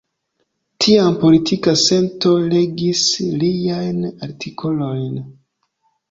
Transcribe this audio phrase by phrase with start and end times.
[0.83, 3.03] Tiam politika sento regis
[3.41, 5.21] liajn artikolojn.